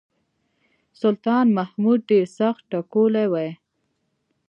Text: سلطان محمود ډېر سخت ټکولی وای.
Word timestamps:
سلطان 1.01 1.45
محمود 1.57 1.99
ډېر 2.09 2.25
سخت 2.39 2.61
ټکولی 2.71 3.25
وای. 3.31 3.49